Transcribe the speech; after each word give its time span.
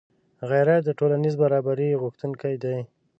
غیرت 0.49 0.81
د 0.85 0.89
ټولنیز 0.99 1.35
برابري 1.43 1.99
غوښتونکی 2.01 2.55
دی 2.63 2.77